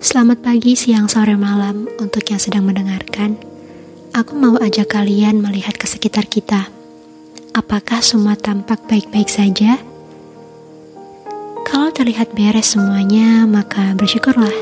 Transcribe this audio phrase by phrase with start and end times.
[0.00, 3.36] Selamat pagi, siang, sore, malam untuk yang sedang mendengarkan.
[4.16, 6.72] Aku mau ajak kalian melihat ke sekitar kita.
[7.52, 9.76] Apakah semua tampak baik-baik saja?
[11.68, 14.56] Kalau terlihat beres semuanya, maka bersyukurlah.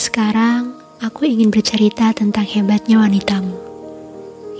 [0.00, 0.72] Sekarang,
[1.04, 3.60] aku ingin bercerita tentang hebatnya wanitamu.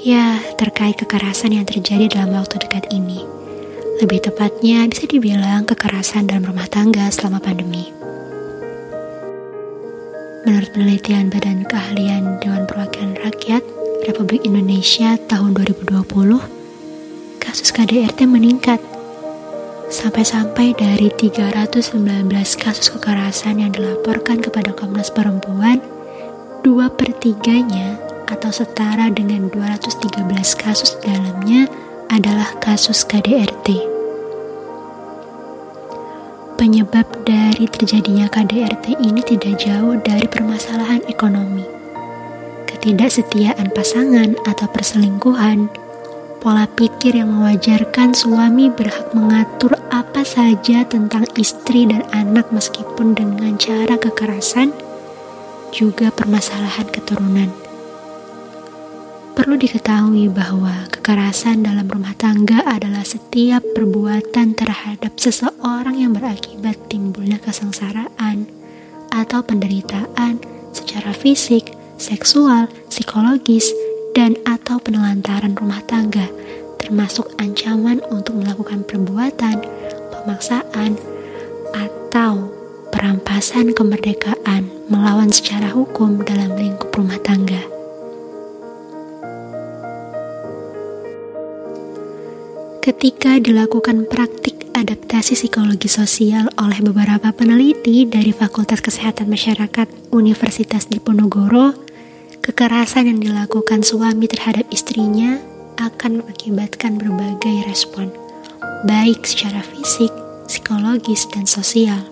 [0.05, 3.25] Ya, terkait kekerasan yang terjadi dalam waktu dekat ini.
[4.05, 7.98] Lebih tepatnya bisa dibilang kekerasan dalam rumah tangga selama pandemi.
[10.49, 13.61] Menurut penelitian Badan Keahlian Dewan Perwakilan Rakyat
[14.09, 16.09] Republik Indonesia tahun 2020,
[17.37, 18.81] kasus KDRT meningkat
[19.93, 22.33] sampai-sampai dari 319
[22.65, 25.85] kasus kekerasan yang dilaporkan kepada Komnas Perempuan,
[26.65, 28.01] dua per tiganya
[28.33, 30.01] atau setara dengan 213
[30.57, 31.69] kasus dalamnya
[32.09, 33.85] adalah kasus KDRT.
[36.57, 41.67] Penyebab dari terjadinya KDRT ini tidak jauh dari permasalahan ekonomi.
[42.71, 45.67] Ketidaksetiaan pasangan atau perselingkuhan,
[46.39, 53.59] pola pikir yang mewajarkan suami berhak mengatur apa saja tentang istri dan anak meskipun dengan
[53.59, 54.71] cara kekerasan,
[55.75, 57.68] juga permasalahan keturunan.
[59.49, 67.41] Perlu diketahui bahwa kekerasan dalam rumah tangga adalah setiap perbuatan terhadap seseorang yang berakibat timbulnya
[67.41, 68.45] kesengsaraan
[69.09, 70.37] atau penderitaan
[70.77, 73.73] secara fisik, seksual, psikologis,
[74.13, 76.29] dan atau penelantaran rumah tangga,
[76.77, 79.65] termasuk ancaman untuk melakukan perbuatan,
[80.13, 81.01] pemaksaan,
[81.73, 82.53] atau
[82.93, 87.78] perampasan kemerdekaan melawan secara hukum dalam lingkup rumah tangga.
[92.89, 101.77] Ketika dilakukan praktik adaptasi psikologi sosial oleh beberapa peneliti dari Fakultas Kesehatan Masyarakat Universitas Diponegoro,
[102.41, 105.37] kekerasan yang dilakukan suami terhadap istrinya
[105.77, 108.09] akan mengakibatkan berbagai respon,
[108.89, 110.09] baik secara fisik,
[110.49, 112.09] psikologis, dan sosial.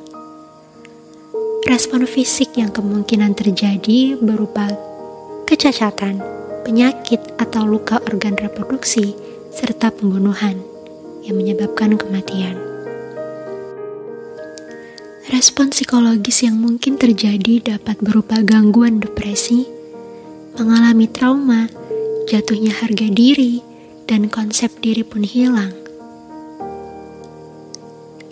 [1.65, 4.69] Respon fisik yang kemungkinan terjadi berupa
[5.49, 6.21] kecacatan,
[6.69, 10.61] penyakit, atau luka organ reproduksi serta pembunuhan
[11.25, 12.61] yang menyebabkan kematian.
[15.33, 19.65] Respon psikologis yang mungkin terjadi dapat berupa gangguan depresi,
[20.61, 21.73] mengalami trauma,
[22.29, 23.65] jatuhnya harga diri,
[24.05, 25.73] dan konsep diri pun hilang.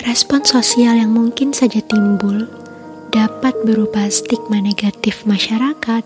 [0.05, 2.47] Respon sosial yang mungkin saja timbul
[3.11, 6.05] dapat berupa stigma negatif masyarakat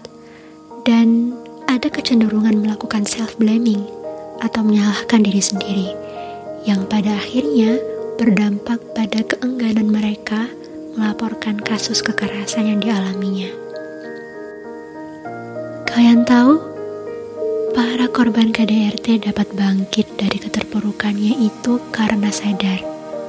[0.87, 1.35] dan
[1.67, 3.97] ada kecenderungan melakukan self-blaming
[4.43, 5.88] atau menyalahkan diri sendiri,
[6.66, 7.78] yang pada akhirnya
[8.19, 10.50] berdampak pada keengganan mereka
[10.99, 13.47] melaporkan kasus kekerasan yang dialaminya.
[15.87, 16.59] Kalian tahu,
[17.78, 22.82] para korban KDRT dapat bangkit dari keterpurukannya itu karena sadar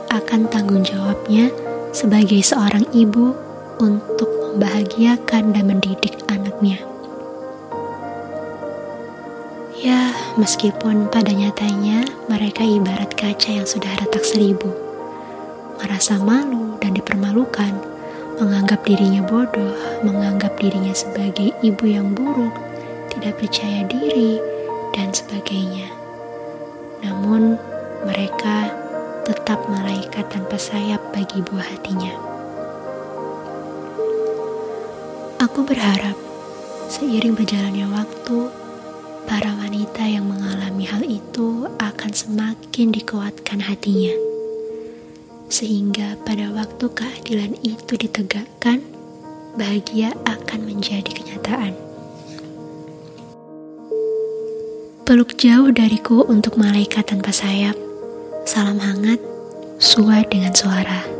[0.09, 1.53] akan tanggung jawabnya
[1.94, 3.38] sebagai seorang ibu
[3.78, 6.89] untuk membahagiakan dan mendidik anaknya.
[9.79, 14.67] Ya, meskipun pada nyatanya mereka ibarat kaca yang sudah retak seribu,
[15.79, 17.79] merasa malu dan dipermalukan,
[18.44, 19.72] menganggap dirinya bodoh,
[20.03, 22.51] menganggap dirinya sebagai ibu yang buruk,
[23.07, 24.44] tidak percaya diri,
[24.91, 25.88] dan sebagainya.
[27.00, 27.56] Namun,
[28.03, 28.75] mereka
[29.23, 32.11] tetap malaikat tanpa sayap bagi buah hatinya.
[35.40, 36.19] Aku berharap
[36.91, 38.59] seiring berjalannya waktu,
[39.69, 44.18] wanita yang mengalami hal itu akan semakin dikuatkan hatinya,
[45.46, 48.81] sehingga pada waktu keadilan itu ditegakkan,
[49.53, 51.78] bahagia akan menjadi kenyataan.
[55.06, 57.78] Peluk jauh dariku untuk malaikat tanpa sayap.
[58.50, 59.22] Salam hangat,
[59.78, 61.19] suai dengan suara.